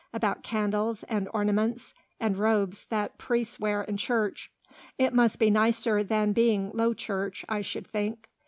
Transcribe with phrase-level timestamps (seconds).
[0.13, 4.51] About candles, and ornaments, and robes that priests wear in church.
[4.97, 8.27] It must be much nicer than being Low Church, I should think."